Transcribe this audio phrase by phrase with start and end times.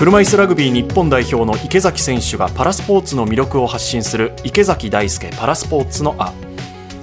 [0.00, 6.32] 車椅子ラグビー日本代表の池崎選手がパラスポーツの魅力を発信する池崎大輔パラスポーツのあ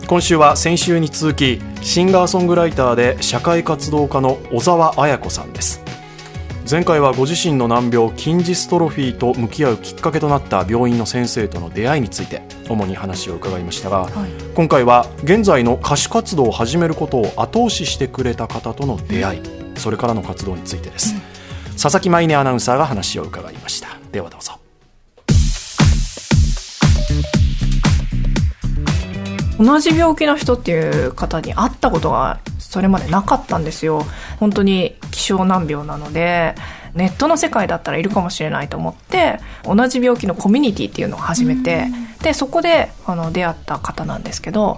[0.08, 5.84] 今週は先週に続きシンガーソングライターで社会活動家の小沢彩子さんです。
[6.68, 19.42] 前回はご自身の難病筋ジストロフィーと向き合うきっかけとなった病院の先生との出会いについて主に話を伺いましたが、はい、今回は現在の歌手活動を始めることを後押ししてくれた方との出会い、
[19.76, 21.37] それからの活動についてです、うん、
[21.82, 23.90] 佐々木舞音アナウンサーが話を伺いました。
[24.12, 24.60] ではどうぞ。
[29.60, 34.06] 同じ病気の人っていう方に会ったことがそれまでなかったんですよ。
[34.40, 36.56] 本当に希少難病なので
[36.96, 41.86] ネットの世界だったらいるかもしれないと思って同じ病気のコミュニティっていうのを始めて
[42.24, 44.78] でそこであの出会った方なんですけど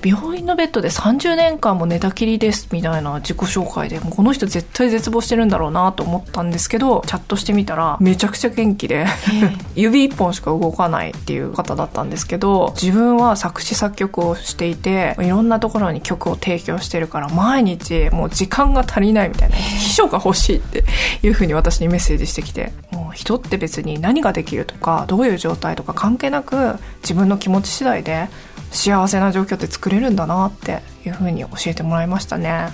[0.00, 9.06] で病院のベッドで30年間も寝たきりですみたいな自己紹介でもうこの人絶対絶望してるんだろうなと思ったんですけどチャットしてみたらめちゃくちゃ元気で
[9.74, 20.84] 指一本しか動かないっていう方だったんですけど自分は作詞作曲をしていていろんなところに曲を提供してるから毎日もう時間が足りないみたいな秘書が欲しいって
[21.22, 28.28] いうふうに私にメッセージしてきてもう人って別に何ができるとかどういう状態とか関係なく自分の気持ち次第で
[28.74, 32.68] 幸せな状況って作れるんだなっていうふうに教えてもらいましたね、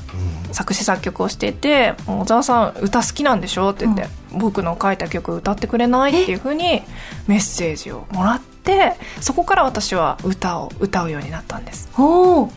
[0.46, 6.82] うん、作詞作曲をしていて「小沢さん歌好きなんでしょ?」って言って、うん、僕の書いた曲歌ってくれない?」っていうふうに
[7.26, 11.88] メッセージをもらってそこから私は歌を歌うようになったんです。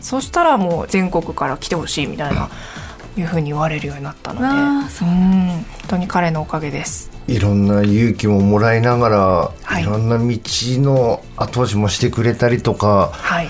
[0.00, 2.48] そしたらもう全国から来てほしいみたいな、
[3.16, 4.50] いうふうに言われるようになったのでう。
[4.50, 7.10] ん本当に彼のおかげです。
[7.26, 9.18] いろんな勇気ももらいながら、
[9.62, 13.46] はい、いろんな道の後押しもしてくれたりとか、はい、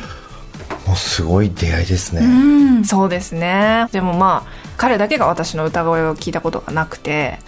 [0.86, 2.24] もうすごい出会いですね。
[2.24, 3.88] うそうですね。
[3.92, 7.38] でもまあ彼だけが私の歌声を聞いたことがなくて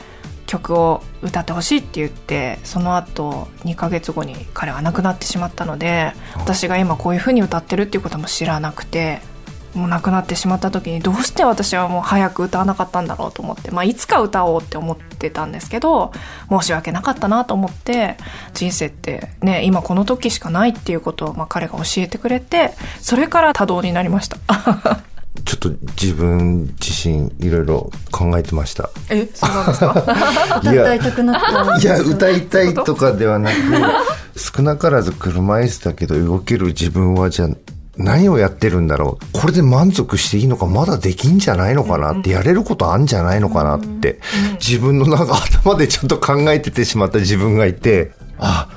[0.47, 9.21] 曲を歌ってほしいって言ってその後2ヶ月後に彼は亡くなってしまったので私が今こういうふうに歌ってるっていうことも知らなくて
[9.76, 16.12] もう亡くなってしまった時にどうして私はもう早く歌わなかったんだろうと思って、まあ、いつか歌おうって思ってたんですけど
[16.50, 18.16] 申し訳なかったなと思って
[18.54, 24.37] 人生ってね今この時しかないっていうことをまあ彼が教えてくれてそれから多動になりました。
[25.44, 25.70] ちょっと
[26.00, 28.88] 自分自身いろいろ考えてました。
[29.10, 30.60] え、そうなんですか？
[30.64, 33.56] 歌いたくなったいや、歌いたいとかではなく、
[34.56, 37.48] 少なからず車椅子だけど動ける自分はじゃ
[37.97, 39.39] 何をやってるんだろう。
[39.39, 42.12] これで満足していいのかまだできんじゃないのかな。
[42.12, 44.21] ってやれることあんじゃないのかなって。
[44.61, 48.69] 自分のなんか頭でちょっと考えててしまった自分がいてあ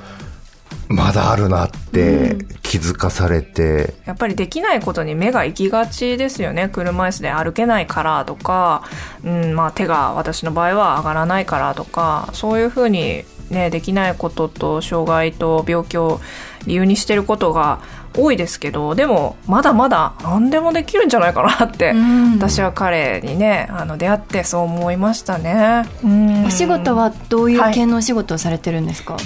[0.88, 6.68] まだあるなって気づかされて、やっぱりできないことに目が行きがちですよね。
[6.68, 8.82] 車椅子で歩けないからとか、
[9.22, 16.20] うんまあ、手が私の場合は上がらないからとかそういうふうに、ね、できないことと障害と病気を
[16.66, 17.80] 理由にしてることが
[18.16, 29.22] 多いですけどでもまだまだ何でもできるんじゃないかなって、うん、私は彼にねあの出会ってそう思いましたね、うん、お仕事はどういう系のお仕事をされてるんですか、はい。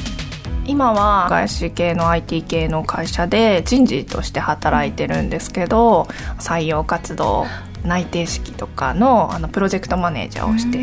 [0.66, 6.08] 今は外資系の IT 系の会社で人事として働いてるんですけど
[6.38, 7.46] 採用活動
[7.84, 10.80] 内定式とかのあのプロジェクトマネージャーをして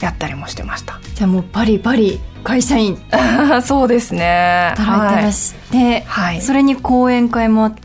[0.00, 1.00] やったりもしてました。
[1.14, 2.98] じゃあもうバリバリ会社員。
[3.64, 4.74] そうですね。
[4.76, 7.82] 働いてらして、はい、それに講演会もあって、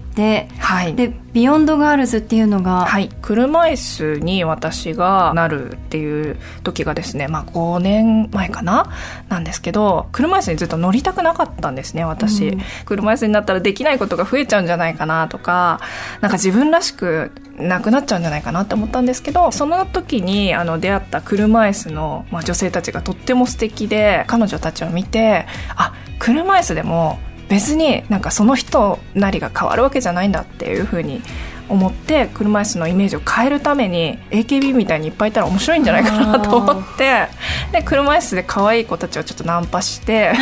[0.57, 8.91] はい、で BEYOND GIRLS っていうのが、はい、車椅子に私がなるっていう時がですね、まあ、5年前かな？
[9.29, 15.79] なんですけど車椅子にずっと乗りたくなかったんですね私、うん、車椅子になったらできないことが増えちゃうんじゃないかなとか
[16.21, 31.21] なんか自分らしくなくなっちゃうんじゃないかなって思ったんですけどその時にあの出会った車椅子の、まあ、女性たちがとっても素敵で彼女たちを見てあ車椅子でも別になんかその人なりが変わるわけじゃないんだっていうふうに
[31.67, 37.27] 思って車椅子のイメージを変えるために AKB みたいにいっぱいいたら面白いんじゃないかなと思って。
[37.71, 40.33] で車椅子で可愛い子たちをちょっとナンパして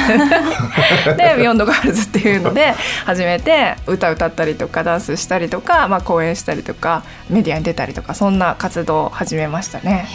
[1.18, 2.74] で「ビヨンドガールズ」っていうので
[3.06, 10.08] 始めて歌歌ったりとかダンスしたりとか、まあ、講演したりとかメディアに出たりとかそんな活動を始めましたね。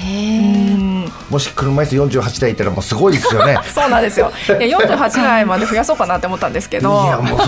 [1.31, 3.59] もし車椅子48台いたらもうすごいですよね。
[3.69, 4.33] そうなんですよ。
[4.49, 7.05] いや48台まで増やそうかなって思ったんですけど。
[7.05, 7.39] いやもう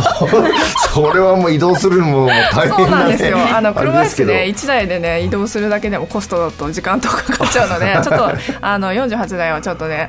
[0.93, 3.39] それはもう移動するのも大変なんですよ。
[3.55, 10.09] あの車椅子で1台でね移動するだけでもコストと時間とかかっちゃうのでちょっとあの48台はちょっとね。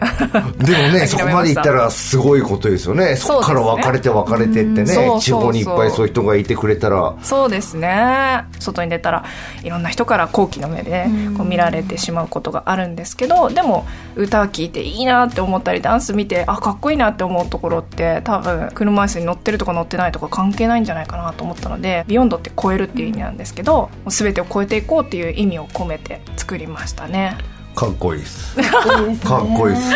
[0.59, 3.15] でもね そこまでいったらすごいことですよね。
[3.15, 4.85] そこから分かれて分かれてってね、
[5.19, 7.13] 地方にいっぱいそういう人がいてくれたら。
[7.23, 8.45] そうですね。
[8.59, 9.23] 外に出たら
[9.63, 11.07] いろんな人から好奇の目で
[11.37, 27.37] こう見られてしまうことがあるんですけどでも歌を聴いていいなって思ったりダンス見てあかっこいいなって思うところって多分車椅子に乗ってるとか乗ってないとか関係ないんじゃないかなと思ったのでビヨンドって超えるっていう意味なんですけど全てを超えていこうっていう意味を込めて作りましたね
[27.75, 29.89] かっこいいですかっこいいです。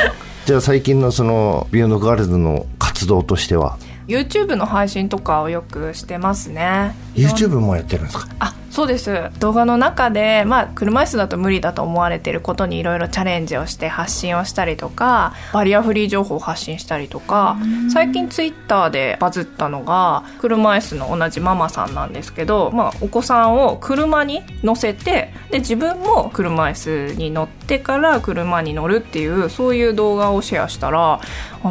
[0.45, 3.77] じゃあ最近のその BEYOND GIRLS の活動としては
[4.07, 6.95] ？YouTube の配信とかをよくしてますね。
[7.15, 8.27] YouTube もやってるんですか？
[8.39, 9.29] あそうです。
[9.39, 17.57] 動画の中で、まあ、車椅子だと無理だと思われてることにいろいろチャレンジをして発信をしたりとかバリアフリー情報を発信したりとか
[17.91, 31.19] 最近ツイッターでバズったのが車椅子の同じママさんなんですけど、まあ、お子さんを車に乗せてで自分も車椅子に乗ってから車に乗るっていうそういう動画をシェアしたら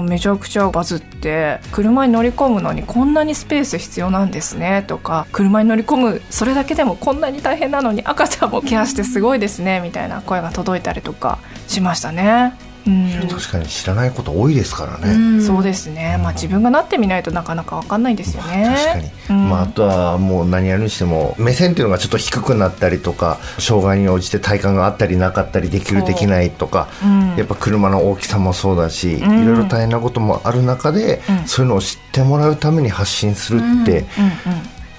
[0.02, 12.54] めちゃくちゃバズって車に乗り込むのにこんなにスペース必要なんですねとか車に乗り込むそれだけでもこんなに大変なのに赤ちゃんもケアしてすごいですねみたいな声が届いたりとかしましたね。
[12.86, 26.88] うん、確かに知らないこと多いですからね、うん、そうですね、まあ、自分がなってみないとなかなか分かんないですよね、確かに、うん、まあ、あとはもう何やるにしても目線っていうのがちょっと低くなったりとか障害に応じて体感があったりなかったりできるできないとか、
[27.36, 34.06] やっぱ車の大きさもそうだし、いろいろ大変なこともある中で、そういうのを知ってもらうために発信するって、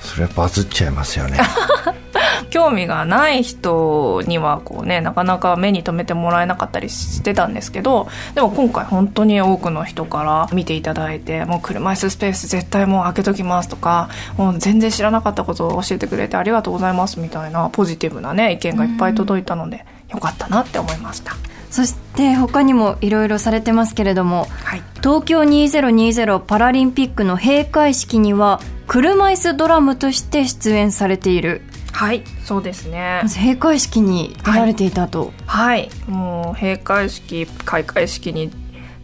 [0.02, 1.40] それバズっちゃいますよね
[2.50, 21.36] 興味がない人にはこうねなかなか目に留めてもらえなかったりしてたんですけどでも今回本当に多くの人から見ていただいてもう車椅子スペース絶対もう開けときますとかもう全然知らなかったことを教えてくれてありがとうございますみたいなポジティブなね意見がいっぱい届いたので、よかったなって思いました。
[21.70, 31.62] そして他にもいろいろされてますけれども、はい、東京2020パラリンピックの閉会式には車椅子ドラムとして出演されている。
[31.92, 33.22] はいそうですね。
[33.26, 38.52] 閉会式に出られていたと、はい、はい、もう閉会式開会式に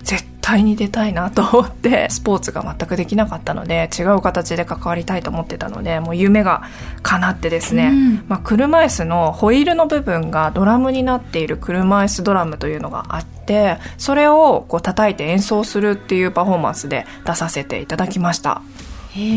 [0.03, 6.61] 絶対に出たいなと思って スポーツが全くできなかったので違う形で関わりたいと思ってたのでもう夢が
[7.01, 18.61] 叶ってですね、うん、まあ、車椅子のホイールの部分がドラムになっている車椅子ドラムというのがあってそれをこう叩いて演奏するっていうパフォーマンスで出させていただきました。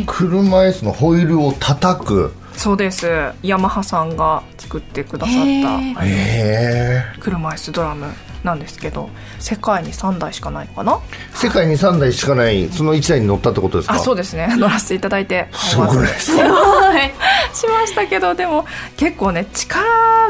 [0.07, 2.35] 車椅子のホイールを叩く。
[2.53, 3.09] そうです。
[3.43, 5.37] ヤマハさんが作ってくださっ
[5.95, 6.05] た
[7.21, 8.07] 車椅子ドラム
[8.45, 9.11] なんですけど
[9.41, 11.01] 世界に3台しかないのかな？
[11.35, 13.95] 世界に3台しかないその1台に乗ったってことですか？
[13.95, 14.49] あそうですね。
[14.59, 15.49] 乗らせていただいて。
[15.53, 16.47] すごいですごい。
[17.55, 18.65] しましたけどでも
[18.97, 19.83] 結構ね力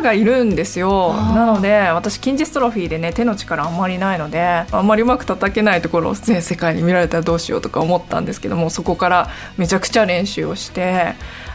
[0.02, 1.12] がいるんですよ。
[1.34, 11.14] なので私近日トロフィーでね手の力あんまりないのであんまりうまく叩けないところを全世界に見られたらどうしようとか思ったんですけどもそこからめちゃくちゃ練習をして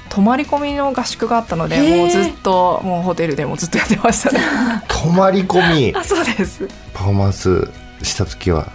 [0.10, 4.40] 泊まり込みの合宿があったのでもうずっともうホテルでもずっとやってましたね。
[4.88, 5.94] 泊まり込み。
[5.98, 6.68] あそうです。
[6.94, 7.68] パフォーマンス
[8.04, 8.68] した時は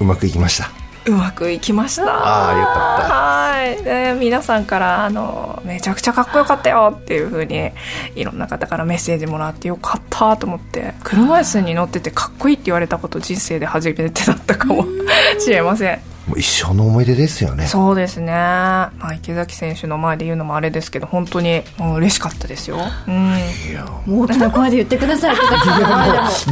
[0.00, 0.70] うまくいきました。
[1.06, 2.04] うまくいきました。
[2.04, 3.14] ああよかった。
[3.14, 3.82] はい。
[3.82, 7.70] で皆さんからあのめちゃくちゃかっこよかったよっていうふうに
[8.14, 14.84] いろんな方からメッセージもらってよかったと思って車椅子に乗っててかっこいいって言われたこと人生で初めてだったかも
[15.40, 17.66] しれませんもう一生の思い出ですよね。
[17.66, 22.78] そうですね、まあ、池崎選手の前で言うのもあれですけど本当にもう嬉しかったですよ、
[23.08, 23.36] うん、
[23.70, 23.84] いや。
[24.06, 25.36] もう大きな声で言ってください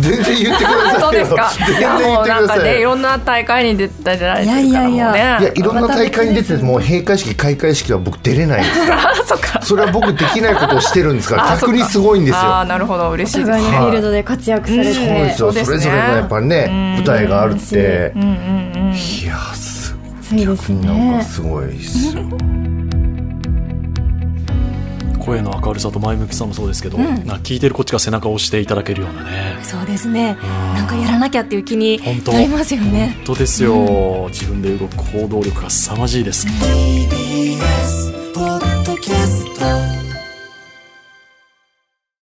[0.00, 1.50] 全然言ってくださいそうですか。
[1.78, 1.80] い。
[1.80, 8.96] やもうなんかねいろんな大会に出たじゃないですかいやいやいや、ね、いやいろんな大会に出てもう閉会式開会式は僕出れないですか？
[8.96, 9.62] らそか。
[9.62, 11.36] それは僕できないことをしてるんですか？
[11.36, 12.56] ら逆にすごいんですよ。
[12.56, 13.10] あなるほど。
[13.10, 13.60] 嬉しいですね。
[13.60, 14.94] フィールドで活躍されて、
[15.34, 18.32] そうですよそれぞれのやっぱりね舞台があるって、うんうんう
[18.90, 19.36] ん、いや
[20.36, 22.22] いですねなんかすごいっすよ。
[25.28, 29.58] 声の明るさと前向きさもそうですけど、うん、聞いてるこっちが背中を押していただけるようなね。
[29.62, 30.38] そうですね。
[30.74, 33.12] なんかやらなきゃっていう気になりますよね。
[33.26, 36.46] 本当ですよ、うん、自分で動く行動力が凄まじいです、